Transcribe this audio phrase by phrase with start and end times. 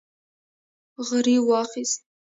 [1.07, 2.01] غريو واخيست.